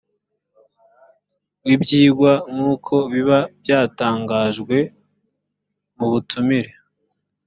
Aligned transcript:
w 1.65 1.67
ibyigwa 1.75 2.31
nk 2.53 2.61
uko 2.73 2.93
biba 3.11 3.39
byatangajwe 3.61 4.77
mu 5.97 6.05
butumire 6.11 6.71